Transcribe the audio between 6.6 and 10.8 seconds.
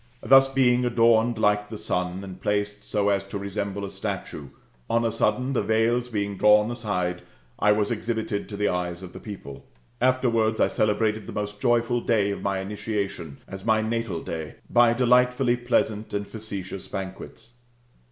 aside, I was exhibited to the eyes of the people. Afterwards, I